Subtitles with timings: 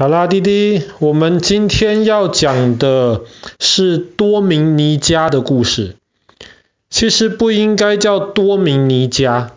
[0.00, 3.20] 好啦，弟弟，我们今天要讲的
[3.58, 5.94] 是多明尼加的故事。
[6.88, 9.52] 其实不应该叫多明尼加，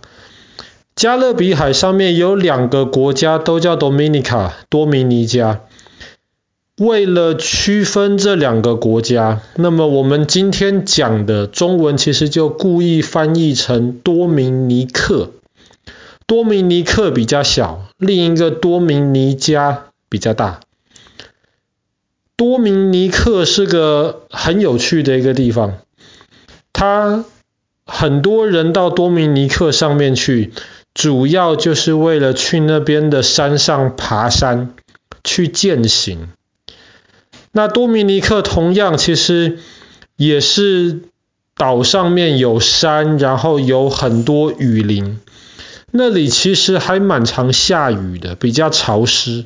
[0.98, 5.61] 加勒比海上面有两个国家都叫 Dominica，多明尼加。
[6.78, 15.32] 为了区分这两个国家，那么我们今天讲的中文其实就故意翻译成多明尼克。
[16.28, 20.59] 多明尼克比较小，另一个多明尼加比较大。
[22.35, 25.80] 多明尼克是个很有趣的一个地方，
[26.72, 27.26] 他
[27.84, 30.53] 很多人到多明尼克上面去，
[30.94, 34.76] 主要就是为了去那边的山上爬山，
[35.23, 36.30] 去践行。
[37.52, 39.58] 那多明尼克同样其实
[40.16, 41.00] 也是
[41.55, 45.20] 岛上面有山，然后有很多雨林，
[45.95, 49.45] 那里其实还蛮常下雨的，比较潮湿。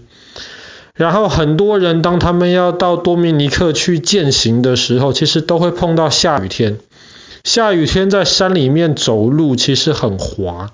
[0.93, 6.79] 然后很多人当他们要到多明尼克去健行的时候，其实都会碰到下雨天。
[7.43, 10.71] 下雨天在山里面走路其实很滑，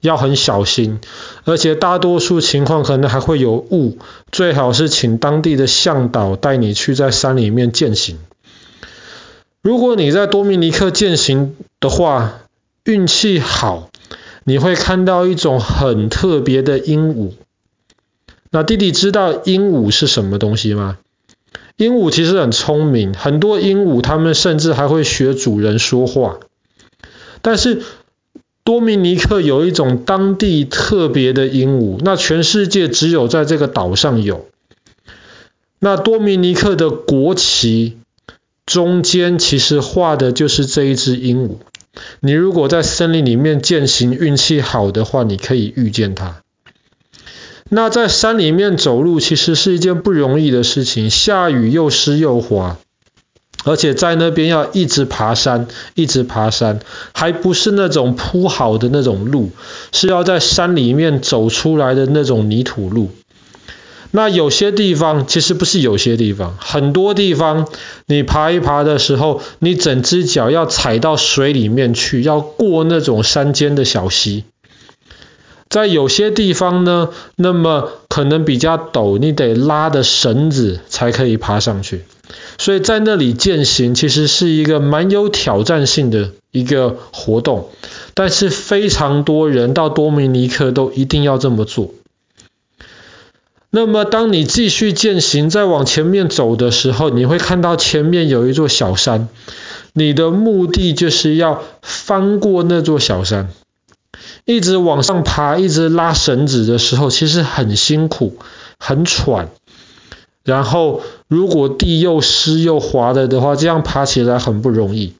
[0.00, 1.00] 要很小心，
[1.44, 3.98] 而且大多数情况可能还会有雾，
[4.30, 8.18] 最好是请当地的向导带你去在山里面健行。
[9.62, 12.40] 如果你在多明尼克健行的话，
[12.84, 13.90] 运气好，
[14.44, 17.32] 你会看到一种很特别的鹦鹉。
[18.50, 20.98] 那弟弟知道鹦鹉是什么东西吗？
[21.76, 26.38] 鹦鹉其实很聪明，很多鹦鹉它们甚至还会学主人说话。
[27.40, 27.82] 但是
[28.62, 34.46] 多米尼克有一种当地特别的鹦鹉，那全世界只有在这个岛上有。
[35.80, 37.96] 那多米尼克的国旗
[38.66, 41.56] 中间其实画的就是这一只鹦鹉。
[42.20, 46.42] 你如果在森林里面践行，运气好的话，你可以遇见它。
[47.68, 52.78] 那在山里面走路其实是一件不容易的事情，下雨又湿又滑，
[53.64, 56.80] 而且在那边要一直爬山，一直爬山，
[57.12, 59.50] 还不是那种铺好的那种路，
[59.92, 63.10] 是要在山里面走出来的那种泥土路。
[64.14, 67.66] 那有些地方，其实不是有些地方，很多地方
[68.06, 74.44] 你爬一爬的时候，你整只脚要踩到水里面去，要过那种山间的小溪。
[75.70, 82.04] 在有些地方呢，那么可能比较陡，你得拉的绳子才可以爬上去。
[82.58, 87.70] 所以在那里践行其实是一个蛮有挑战性的一个活动，
[88.12, 91.94] 但是非常多人到多米尼克都一定要这么做。
[93.74, 99.28] 那么当你继续践行再往前面走的时候，你会看到前面有一座小山，
[99.94, 103.48] 你的目的就是要翻过那座小山。
[104.44, 108.36] 一直往上爬，一直拉绳子的时候，其实很辛苦，
[108.78, 109.48] 很喘。
[110.44, 115.14] 然后，如果地又湿又滑的的话，这样爬起来很不容易。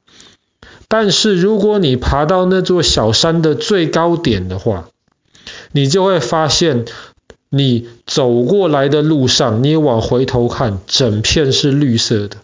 [0.89, 4.89] 但是，如果你爬到那座小山的最高点的话，
[5.71, 6.85] 你就会发现，
[7.55, 12.39] 你走过来的路上，你往回头看，整片是绿色的。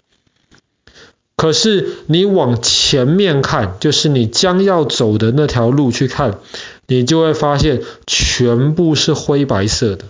[1.34, 6.40] 可是你往前面看，就是你将要走的那条路去看，
[6.86, 10.04] 你就会发现全部是灰白色的。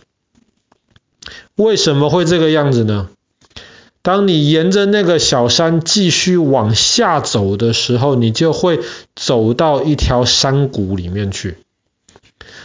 [1.54, 3.09] 为什么会这个样子呢？
[4.03, 8.80] 当你沿着那个小山继续往下走的时候，你就会
[9.15, 11.59] 走到一条山谷里面去。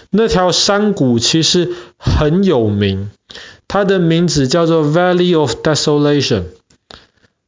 [0.09, 3.09] 那条山谷其实很有名，
[3.67, 6.43] 它的名字叫做 Valley of Desolation。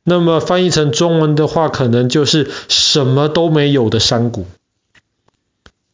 [0.03, 4.46] 那么翻译成中文的话，可能就是什么都没有的山谷。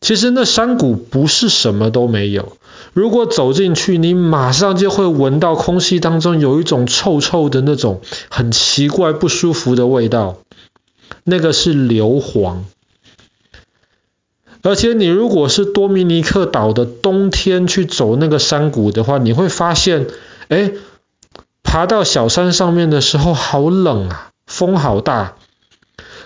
[0.01, 2.57] 其实那山谷不是什么都没有。
[2.93, 10.39] 如果走进去，你马上就会闻到空气当中有一种臭臭的那种很奇怪不舒服的味道，
[11.23, 12.63] 那个是硫磺。
[14.63, 20.07] 而且你如果是多米尼克岛的冬天去走那个山谷的话，你会发现，
[20.49, 20.71] 哎。
[21.63, 25.37] 爬到小山上面的时候，好冷啊，风好大。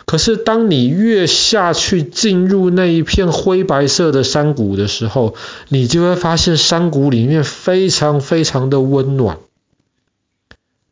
[0.07, 5.35] 可是当你越下去进入那一片灰白色的山谷的时候，
[5.69, 9.37] 你就会发现山谷里面非常非常的温暖。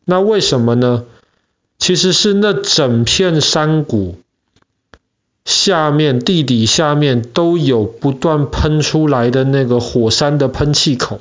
[0.06, 1.06] 那为什么呢？
[1.80, 4.18] 其实是那整片山谷
[5.45, 11.19] 下面地底下面都有不断喷出来的那个火山的喷气口。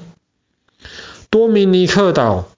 [1.31, 2.49] 多米尼克岛。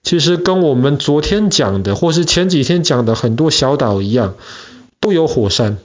[0.00, 4.36] 其实跟我们昨天讲的，或是前几天讲的很多小岛一样，
[5.00, 5.76] 都有火山。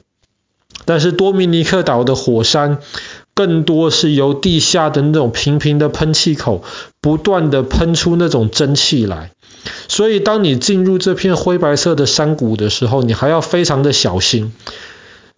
[0.85, 2.77] 但是多米尼克岛的火山
[3.33, 6.63] 更多是由地下的那种平平的喷气口，
[7.01, 9.31] 不断的喷出那种蒸汽来。
[9.89, 14.53] 所以当你进入这片灰白色的山谷的时候，你还要非常的小心。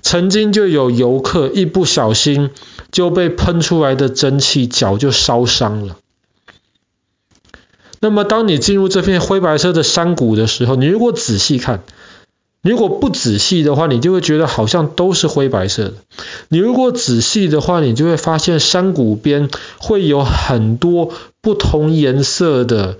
[0.05, 2.51] 曾经就有游客一不小心
[2.91, 5.97] 就被喷出来的蒸汽脚就烧伤了。
[7.99, 11.81] 那么当你进入这片灰白色的山谷的时候，你如果仔细看，
[12.61, 15.93] 如果不仔细的话，你就会觉得好像都是灰白色的。
[16.49, 19.49] 你如果仔细的话，你就会发现山谷边
[19.79, 22.99] 会有很多不同颜色的，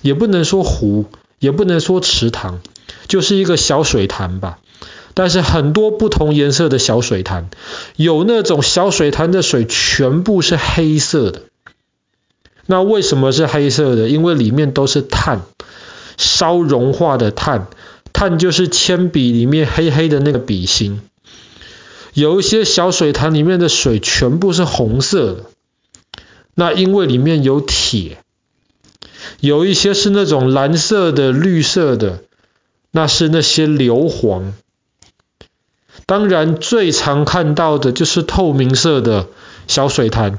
[0.00, 1.06] 也不能说湖，
[1.40, 2.60] 也不能说池塘，
[3.08, 4.60] 就是一个小水潭吧。
[5.16, 7.48] 但是很多不同颜色的小水潭，
[7.96, 11.40] 有那种小水潭的水全部是黑色的。
[12.66, 14.10] 那为什么是黑色的？
[14.10, 15.40] 因为里面都是碳，
[16.18, 17.68] 烧融化的碳。
[18.12, 21.00] 碳就是铅笔里面黑黑的那个笔芯。
[22.12, 25.44] 有一些小水潭里面的水全部是红色的，
[26.54, 28.18] 那因为里面有铁。
[29.40, 32.20] 有一些是那种蓝色的、绿色的，
[32.90, 34.52] 那是那些硫磺。
[36.06, 39.26] 当然，最常看到的就是透明色的
[39.66, 40.38] 小水潭，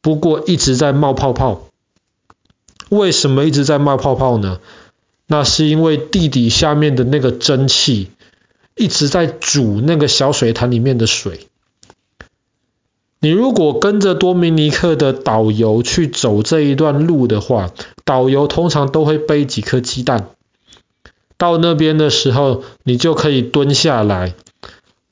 [0.00, 1.68] 不过一直在冒泡泡。
[2.88, 4.60] 为什么一直在冒泡泡呢？
[5.26, 8.10] 那是因为地底下面的那个蒸汽
[8.76, 11.48] 一直在煮那个小水潭里面的水。
[13.20, 17.70] 你如果跟着多明尼克的导游去走这一段路的话，
[18.04, 20.28] 导游通常都会背几颗鸡蛋。
[21.36, 24.34] 到那边的时候，你就可以蹲下来。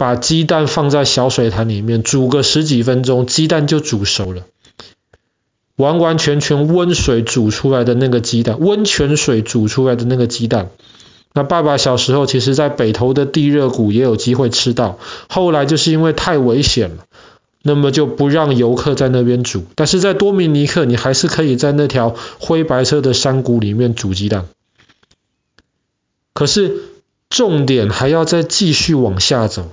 [0.03, 4.43] 把鸡蛋放在小水潭里面煮个十几分钟，鸡蛋就煮熟了。
[5.77, 10.71] 完完全全温水煮出来的那个鸡蛋，温泉水煮出来的那个鸡蛋。
[11.35, 17.05] 那爸爸小时候其实在北投的地热谷也有机会吃到，后来就是因为太危险了，
[17.63, 19.67] 那么就不让游客在那边煮。
[19.77, 24.49] 但是在多米尼克，你还是可以在那条灰白色的山谷里面煮鸡蛋。
[26.35, 26.75] 可是
[27.31, 29.71] 重点还要再继续往下走。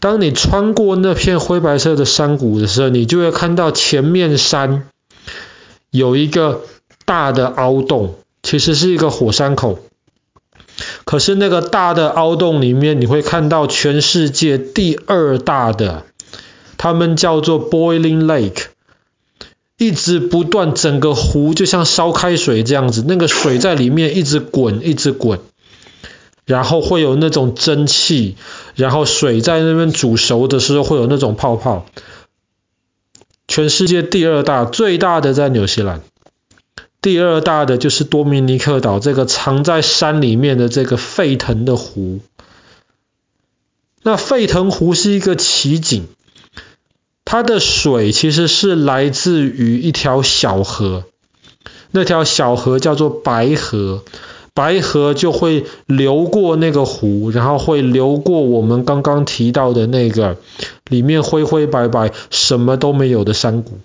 [0.00, 4.88] 当你穿过那片灰白色的山谷的时候，你就会看到前面山
[5.90, 6.62] 有一个
[7.04, 9.78] 大的凹洞，其实是一个火山口。
[11.04, 16.04] 可是那个大的凹洞里面，你会看到全世界第二大的，
[16.78, 18.64] 他们叫做 Boiling Lake，
[19.76, 25.40] 一直不断，整个湖就像烧开水这样子，那个水在里面一直滚，一直滚。
[26.52, 28.36] 然后会有那种蒸汽，
[28.74, 31.86] 然后水在那边煮熟的时候会有那种泡泡。
[33.48, 36.02] 全世界第二大，最大的在纽西兰，
[37.00, 42.20] 第二大的就是多米尼克岛这个藏在山里面的这个沸腾的湖。
[44.02, 46.06] 那沸腾湖是一个奇景，
[47.24, 51.04] 它的水其实是来自于一条小河，
[51.92, 54.04] 那条小河叫做白河。
[54.54, 60.36] 白河就会流过那个湖，然后会流过我们刚刚提到的那个
[60.88, 63.78] 里面灰灰白白什么都没有的山谷。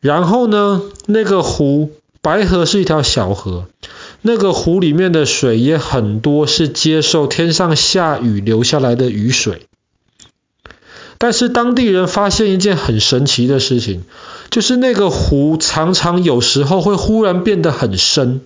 [0.00, 1.90] 然后呢，那个湖，
[2.20, 3.66] 白河是一条小河，
[4.22, 9.66] 那个湖里面的水也很多，是接受天上下雨流下来的雨水。
[11.22, 14.04] 但是当地人发现一件很神奇的事情。
[14.50, 18.40] 就是那个湖常常有时候会忽然变得很深，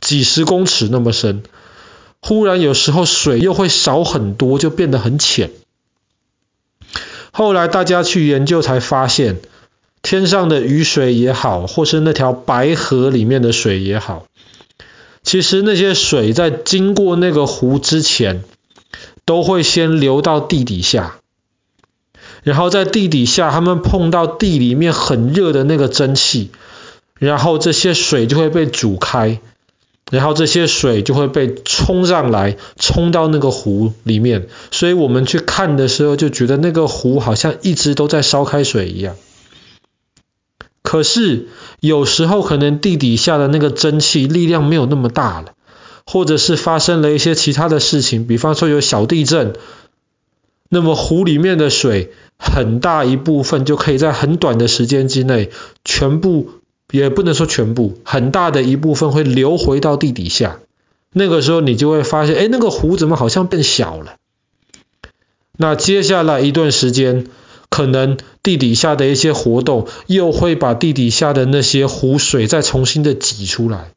[0.00, 1.42] 几十公尺那么深，
[2.20, 5.50] 忽然有时候水又会少很多，就变得很浅。
[7.30, 9.36] 后来大家去研究才发现，
[10.00, 14.24] 天上的雨水也好，或是那条白河里面的水也好，
[15.22, 18.42] 其实那些水在经过那个湖之前，
[19.26, 21.18] 都会先流到地底下。
[22.48, 26.50] 然后在地底下，他们碰到地里面很热的那个蒸汽，
[27.18, 29.38] 然后这些水就会被煮开，
[30.10, 34.46] 然后这些水就会被冲上来，冲到那个湖里面。
[34.70, 39.16] 所以我们去看的时候，就觉得那个湖好像一直都在烧开水一样。
[40.82, 41.48] 可是
[41.80, 45.52] 有时候可能地底下的那个蒸汽力量没有那么大了，
[46.06, 49.52] 或者是发生了一些其他的事情，比方说有小地震，
[50.70, 52.10] 那么湖里面的水。
[52.38, 55.50] 很大一部分就可以在很短的时间之内，
[55.84, 56.50] 全部
[56.90, 60.60] 也不能说全部，很大的一部分会流回到地底下。
[61.12, 64.16] 那个时候你就会发现，哎，那个湖怎么好像变小了？
[65.56, 67.26] 那接下来一段时间，
[67.68, 73.90] 可能地底下的一些活动又会把地底下的那些湖水再重新的挤出来。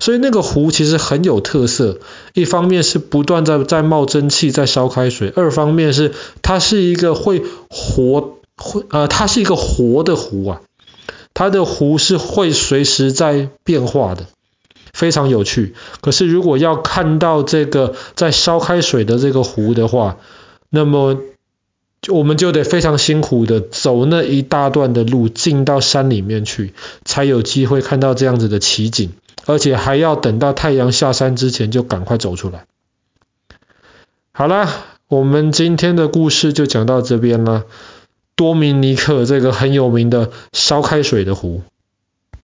[0.00, 1.98] 所以那个湖其实很有特色，
[2.32, 6.12] 一方面是不断在在冒蒸汽，在烧开水；二方面是
[6.42, 10.60] 它是一个会活会呃，它是一个活的湖啊，
[11.34, 14.26] 它的湖是会随时在变化的，
[14.92, 15.74] 非常有趣。
[16.00, 20.18] 可是如果要看到这个在烧开水的这个湖的话，
[20.70, 21.18] 那么
[22.08, 26.72] 我们就得非常辛苦的走那一大段的路，进到山里面去，
[27.04, 29.10] 才有机会看到这样子的奇景。
[29.48, 32.66] 而且还要等到太阳下山之前就赶快走出来。
[34.30, 34.68] 好啦，
[35.08, 37.64] 我们今天的故事就讲到这边了。
[38.36, 41.62] 多明尼克这个很有名的烧开水的壶。